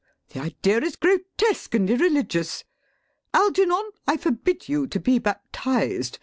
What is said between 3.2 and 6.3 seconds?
Algernon, I forbid you to be baptized.